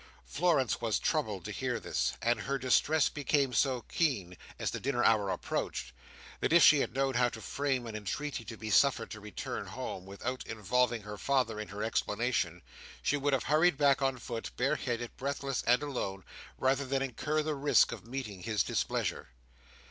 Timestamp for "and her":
2.23-2.57